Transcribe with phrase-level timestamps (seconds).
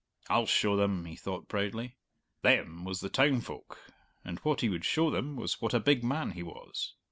[0.31, 1.95] "I'll show them," he thought proudly.
[2.41, 3.79] "Them" was the town folk,
[4.25, 6.95] and what he would show them was what a big man he was.